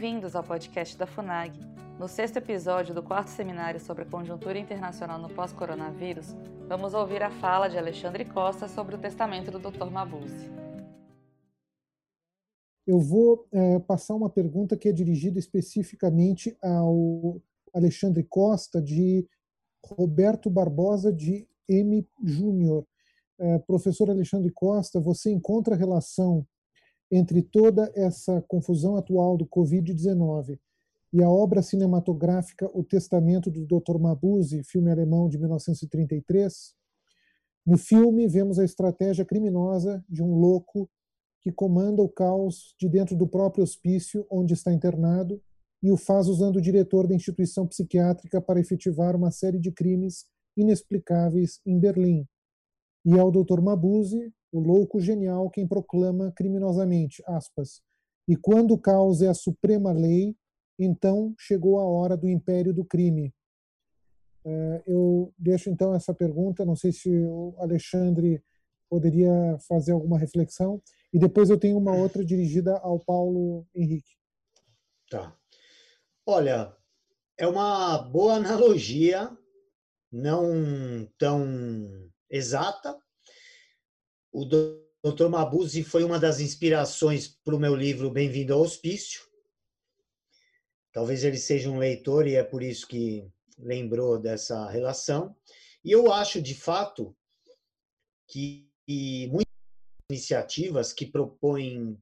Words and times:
Bem-vindos 0.00 0.36
ao 0.36 0.44
podcast 0.44 0.96
da 0.96 1.08
FUNAG. 1.08 1.58
No 1.98 2.06
sexto 2.06 2.36
episódio 2.36 2.94
do 2.94 3.02
quarto 3.02 3.30
seminário 3.30 3.80
sobre 3.80 4.04
a 4.04 4.06
conjuntura 4.06 4.56
internacional 4.56 5.18
no 5.18 5.28
pós-coronavírus, 5.28 6.36
vamos 6.68 6.94
ouvir 6.94 7.20
a 7.20 7.32
fala 7.32 7.66
de 7.66 7.76
Alexandre 7.76 8.24
Costa 8.24 8.68
sobre 8.68 8.94
o 8.94 8.98
testamento 8.98 9.50
do 9.50 9.58
Dr. 9.58 9.90
Mabuse. 9.90 10.48
Eu 12.86 13.00
vou 13.00 13.48
é, 13.50 13.80
passar 13.80 14.14
uma 14.14 14.30
pergunta 14.30 14.76
que 14.76 14.88
é 14.88 14.92
dirigida 14.92 15.36
especificamente 15.36 16.56
ao 16.62 17.42
Alexandre 17.74 18.22
Costa, 18.22 18.80
de 18.80 19.26
Roberto 19.84 20.48
Barbosa, 20.48 21.12
de 21.12 21.44
M. 21.68 22.08
Júnior. 22.22 22.86
É, 23.36 23.58
professor 23.58 24.08
Alexandre 24.08 24.52
Costa, 24.52 25.00
você 25.00 25.32
encontra 25.32 25.74
relação 25.74 26.46
entre 27.10 27.42
toda 27.42 27.90
essa 27.94 28.42
confusão 28.48 28.96
atual 28.96 29.36
do 29.36 29.46
Covid-19 29.46 30.58
e 31.12 31.22
a 31.22 31.28
obra 31.28 31.62
cinematográfica 31.62 32.70
O 32.74 32.84
Testamento 32.84 33.50
do 33.50 33.64
Dr. 33.64 33.98
Mabuse, 33.98 34.62
filme 34.64 34.90
alemão 34.90 35.28
de 35.28 35.38
1933, 35.38 36.74
no 37.66 37.76
filme 37.76 38.26
vemos 38.26 38.58
a 38.58 38.64
estratégia 38.64 39.24
criminosa 39.24 40.04
de 40.08 40.22
um 40.22 40.34
louco 40.34 40.88
que 41.40 41.52
comanda 41.52 42.02
o 42.02 42.08
caos 42.08 42.74
de 42.78 42.88
dentro 42.88 43.16
do 43.16 43.26
próprio 43.26 43.62
hospício 43.62 44.26
onde 44.30 44.54
está 44.54 44.72
internado 44.72 45.40
e 45.82 45.90
o 45.90 45.96
faz 45.96 46.28
usando 46.28 46.56
o 46.56 46.62
diretor 46.62 47.06
da 47.06 47.14
instituição 47.14 47.66
psiquiátrica 47.66 48.40
para 48.40 48.60
efetivar 48.60 49.14
uma 49.14 49.30
série 49.30 49.58
de 49.58 49.70
crimes 49.70 50.24
inexplicáveis 50.56 51.60
em 51.64 51.78
Berlim. 51.78 52.26
E 53.04 53.18
ao 53.18 53.30
Dr. 53.30 53.60
Mabuse, 53.60 54.32
o 54.52 54.60
louco 54.60 55.00
genial 55.00 55.50
quem 55.50 55.66
proclama 55.66 56.32
criminosamente, 56.32 57.22
aspas, 57.26 57.82
e 58.26 58.36
quando 58.36 58.78
caos 58.78 59.22
é 59.22 59.28
a 59.28 59.34
suprema 59.34 59.92
lei, 59.92 60.36
então 60.78 61.34
chegou 61.38 61.80
a 61.80 61.84
hora 61.84 62.16
do 62.16 62.28
império 62.28 62.72
do 62.72 62.84
crime. 62.84 63.34
É, 64.44 64.82
eu 64.86 65.32
deixo 65.36 65.70
então 65.70 65.94
essa 65.94 66.14
pergunta, 66.14 66.64
não 66.64 66.76
sei 66.76 66.92
se 66.92 67.10
o 67.10 67.54
Alexandre 67.58 68.42
poderia 68.88 69.58
fazer 69.66 69.92
alguma 69.92 70.18
reflexão, 70.18 70.80
e 71.12 71.18
depois 71.18 71.50
eu 71.50 71.58
tenho 71.58 71.76
uma 71.76 71.94
outra 71.94 72.24
dirigida 72.24 72.76
ao 72.78 72.98
Paulo 72.98 73.66
Henrique. 73.74 74.16
Tá. 75.10 75.34
Olha, 76.26 76.74
é 77.36 77.46
uma 77.46 77.98
boa 77.98 78.34
analogia, 78.34 79.30
não 80.12 81.08
tão 81.18 82.10
exata, 82.30 82.98
o 84.38 84.44
Dr. 84.44 85.28
Mabuse 85.28 85.82
foi 85.82 86.04
uma 86.04 86.16
das 86.16 86.38
inspirações 86.38 87.26
para 87.26 87.56
o 87.56 87.58
meu 87.58 87.74
livro 87.74 88.08
Bem-vindo 88.08 88.54
ao 88.54 88.60
Hospício. 88.60 89.22
Talvez 90.92 91.24
ele 91.24 91.38
seja 91.38 91.68
um 91.68 91.78
leitor 91.78 92.24
e 92.24 92.36
é 92.36 92.44
por 92.44 92.62
isso 92.62 92.86
que 92.86 93.28
lembrou 93.58 94.16
dessa 94.16 94.68
relação. 94.70 95.34
E 95.84 95.90
eu 95.90 96.12
acho, 96.12 96.40
de 96.40 96.54
fato, 96.54 97.16
que 98.28 98.70
muitas 99.28 99.52
iniciativas 100.08 100.92
que 100.92 101.04
propõem 101.04 102.00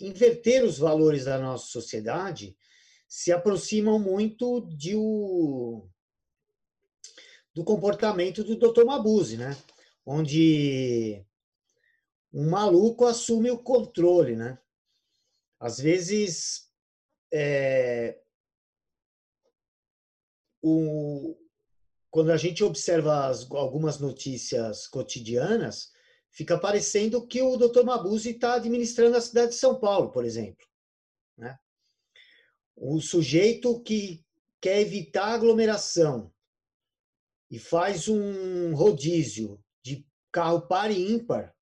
inverter 0.00 0.64
os 0.64 0.78
valores 0.78 1.26
da 1.26 1.38
nossa 1.38 1.66
sociedade 1.66 2.56
se 3.06 3.30
aproximam 3.30 3.98
muito 3.98 4.62
de 4.74 4.96
o, 4.96 5.86
do 7.52 7.62
comportamento 7.62 8.42
do 8.42 8.56
Dr. 8.56 8.86
Mabuse, 8.86 9.36
né? 9.36 9.54
onde 10.06 11.24
um 12.32 12.48
maluco 12.48 13.04
assume 13.04 13.50
o 13.50 13.58
controle, 13.58 14.34
né? 14.34 14.58
Às 15.60 15.78
vezes, 15.78 16.70
é, 17.32 18.20
o, 20.62 21.36
quando 22.10 22.30
a 22.32 22.36
gente 22.36 22.64
observa 22.64 23.26
as, 23.26 23.50
algumas 23.50 23.98
notícias 23.98 24.86
cotidianas, 24.86 25.92
fica 26.30 26.58
parecendo 26.58 27.26
que 27.26 27.42
o 27.42 27.56
Dr. 27.56 27.84
Mabuse 27.84 28.30
está 28.30 28.54
administrando 28.54 29.16
a 29.16 29.20
cidade 29.20 29.50
de 29.50 29.56
São 29.56 29.78
Paulo, 29.78 30.10
por 30.10 30.24
exemplo. 30.24 30.66
Né? 31.36 31.58
O 32.74 33.00
sujeito 33.00 33.80
que 33.82 34.24
quer 34.60 34.80
evitar 34.80 35.34
aglomeração 35.34 36.32
e 37.50 37.58
faz 37.58 38.08
um 38.08 38.74
rodízio 38.74 39.62
de 39.84 40.06
carro 40.32 40.62
par 40.62 40.90
e 40.90 41.12
ímpar, 41.12 41.54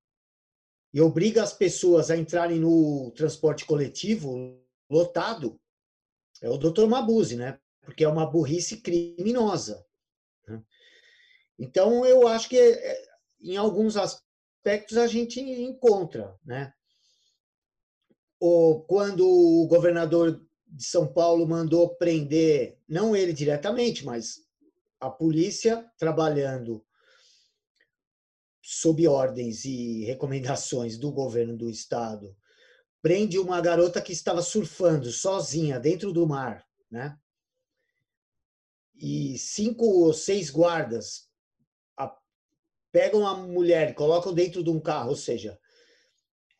e 0.92 1.00
obriga 1.00 1.42
as 1.42 1.52
pessoas 1.52 2.10
a 2.10 2.16
entrarem 2.16 2.58
no 2.58 3.12
transporte 3.12 3.64
coletivo 3.64 4.58
lotado, 4.90 5.60
é 6.42 6.48
o 6.48 6.56
Dr. 6.56 6.86
Mabuse, 6.86 7.36
né? 7.36 7.58
Porque 7.82 8.04
é 8.04 8.08
uma 8.08 8.26
burrice 8.26 8.78
criminosa. 8.78 9.84
Né? 10.48 10.62
Então, 11.58 12.04
eu 12.04 12.26
acho 12.26 12.48
que 12.48 12.58
é, 12.58 13.02
em 13.40 13.56
alguns 13.56 13.96
aspectos 13.96 14.96
a 14.96 15.06
gente 15.06 15.40
encontra, 15.40 16.36
né? 16.44 16.72
Ou 18.38 18.82
quando 18.84 19.28
o 19.28 19.66
governador 19.68 20.42
de 20.66 20.84
São 20.84 21.12
Paulo 21.12 21.46
mandou 21.46 21.94
prender, 21.96 22.78
não 22.88 23.14
ele 23.14 23.32
diretamente, 23.32 24.04
mas 24.04 24.40
a 24.98 25.10
polícia 25.10 25.90
trabalhando 25.98 26.84
sob 28.72 29.04
ordens 29.08 29.64
e 29.64 30.04
recomendações 30.04 30.96
do 30.96 31.10
governo 31.10 31.56
do 31.56 31.68
estado, 31.68 32.36
prende 33.02 33.36
uma 33.36 33.60
garota 33.60 34.00
que 34.00 34.12
estava 34.12 34.42
surfando 34.42 35.10
sozinha 35.10 35.80
dentro 35.80 36.12
do 36.12 36.24
mar, 36.24 36.64
né? 36.88 37.18
E 38.94 39.36
cinco 39.38 39.84
ou 39.84 40.14
seis 40.14 40.50
guardas 40.50 41.28
a, 41.96 42.16
pegam 42.92 43.26
a 43.26 43.34
mulher 43.34 43.92
colocam 43.92 44.32
dentro 44.32 44.62
de 44.62 44.70
um 44.70 44.78
carro, 44.78 45.10
ou 45.10 45.16
seja, 45.16 45.58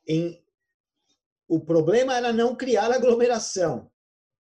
em, 0.05 0.45
o 1.47 1.61
problema 1.61 2.17
era 2.17 2.33
não 2.33 2.57
criar 2.57 2.91
aglomeração. 2.91 3.89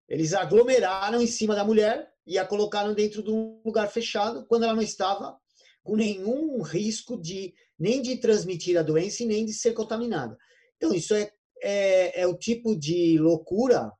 Eles 0.07 0.33
aglomeraram 0.33 1.21
em 1.21 1.27
cima 1.27 1.53
da 1.53 1.63
mulher 1.63 2.11
e 2.25 2.35
a 2.39 2.47
colocaram 2.47 2.95
dentro 2.95 3.21
de 3.21 3.29
um 3.29 3.61
lugar 3.63 3.91
fechado 3.91 4.47
quando 4.47 4.63
ela 4.63 4.73
não 4.73 4.81
estava 4.81 5.39
com 5.83 5.95
nenhum 5.95 6.61
risco 6.61 7.19
de 7.19 7.53
nem 7.77 8.01
de 8.01 8.17
transmitir 8.17 8.77
a 8.77 8.83
doença 8.83 9.23
e 9.23 9.25
nem 9.25 9.45
de 9.45 9.53
ser 9.53 9.73
contaminada. 9.73 10.37
Então, 10.75 10.93
isso 10.93 11.13
é, 11.13 11.31
é, 11.61 12.21
é 12.21 12.27
o 12.27 12.37
tipo 12.37 12.77
de 12.77 13.17
loucura 13.17 13.91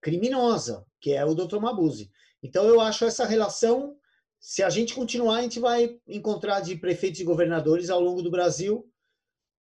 criminosa, 0.00 0.84
que 1.00 1.12
é 1.12 1.24
o 1.24 1.34
Dr. 1.34 1.58
Mabuse. 1.58 2.10
Então, 2.42 2.66
eu 2.66 2.80
acho 2.80 3.04
essa 3.04 3.24
relação, 3.24 3.96
se 4.40 4.62
a 4.62 4.70
gente 4.70 4.94
continuar, 4.94 5.38
a 5.38 5.42
gente 5.42 5.60
vai 5.60 5.98
encontrar 6.06 6.60
de 6.60 6.76
prefeitos 6.76 7.20
e 7.20 7.24
governadores 7.24 7.90
ao 7.90 8.00
longo 8.00 8.22
do 8.22 8.30
Brasil 8.30 8.88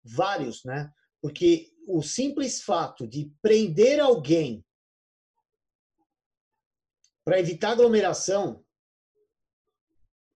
vários, 0.05 0.65
né? 0.65 0.91
Porque 1.21 1.69
o 1.89 2.03
simples 2.03 2.63
fato 2.63 3.07
de 3.07 3.33
prender 3.43 4.01
alguém 4.01 4.65
para 7.25 7.41
evitar 7.41 7.73
aglomeração 7.73 8.65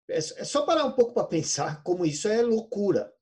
é, 0.10 0.18
é 0.18 0.22
só 0.22 0.66
parar 0.66 0.86
um 0.86 0.94
pouco 0.94 1.14
para 1.14 1.28
pensar 1.28 1.84
como 1.84 2.06
isso 2.06 2.28
é 2.28 2.42
loucura. 2.42 3.14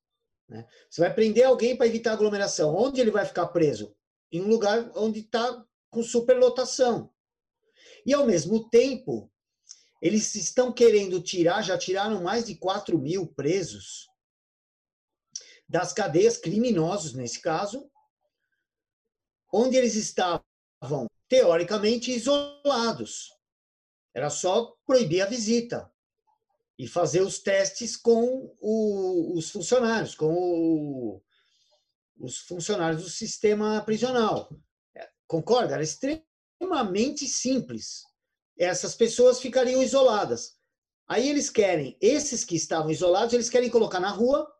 Né? 0.47 0.65
Você 0.89 1.01
vai 1.01 1.13
prender 1.13 1.45
alguém 1.45 1.75
para 1.75 1.87
evitar 1.87 2.13
aglomeração. 2.13 2.75
Onde 2.75 3.01
ele 3.01 3.11
vai 3.11 3.25
ficar 3.25 3.47
preso? 3.47 3.95
Em 4.31 4.41
um 4.41 4.47
lugar 4.47 4.91
onde 4.95 5.21
está 5.21 5.65
com 5.89 6.03
superlotação. 6.03 7.11
E, 8.05 8.13
ao 8.13 8.25
mesmo 8.25 8.69
tempo, 8.69 9.31
eles 10.01 10.35
estão 10.35 10.71
querendo 10.71 11.21
tirar, 11.21 11.61
já 11.61 11.77
tiraram 11.77 12.21
mais 12.21 12.45
de 12.45 12.55
4 12.55 12.97
mil 12.97 13.27
presos 13.27 14.07
das 15.67 15.91
cadeias, 15.93 16.37
criminosos 16.37 17.13
nesse 17.13 17.41
caso, 17.41 17.89
onde 19.51 19.75
eles 19.77 19.95
estavam, 19.95 21.07
teoricamente, 21.27 22.11
isolados. 22.11 23.31
Era 24.13 24.29
só 24.29 24.75
proibir 24.85 25.21
a 25.21 25.25
visita 25.25 25.91
e 26.77 26.87
fazer 26.87 27.21
os 27.21 27.39
testes 27.39 27.95
com 27.95 28.53
o, 28.59 29.37
os 29.37 29.49
funcionários, 29.49 30.13
com 30.13 30.33
o, 30.33 31.21
os 32.17 32.39
funcionários 32.39 33.03
do 33.03 33.09
sistema 33.09 33.81
prisional. 33.81 34.49
É, 34.95 35.09
concorda? 35.27 35.73
Era 35.73 35.83
extremamente 35.83 37.27
simples. 37.27 38.03
Essas 38.57 38.95
pessoas 38.95 39.39
ficariam 39.39 39.81
isoladas. 39.81 40.57
Aí 41.07 41.29
eles 41.29 41.49
querem, 41.49 41.97
esses 42.01 42.43
que 42.43 42.55
estavam 42.55 42.91
isolados, 42.91 43.33
eles 43.33 43.49
querem 43.49 43.69
colocar 43.69 43.99
na 43.99 44.09
rua. 44.09 44.51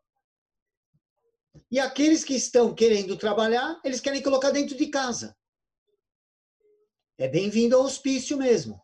E 1.72 1.80
aqueles 1.80 2.24
que 2.24 2.36
estão 2.36 2.74
querendo 2.74 3.18
trabalhar, 3.18 3.80
eles 3.84 4.00
querem 4.00 4.22
colocar 4.22 4.52
dentro 4.52 4.78
de 4.78 4.88
casa. 4.88 5.36
É 7.18 7.28
bem-vindo 7.28 7.76
ao 7.76 7.84
hospício 7.84 8.38
mesmo. 8.38 8.80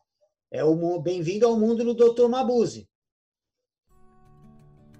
É 0.49 0.63
bem-vindo 1.01 1.45
ao 1.45 1.57
mundo 1.57 1.83
do 1.83 2.13
Dr. 2.13 2.27
Mabuse. 2.27 2.90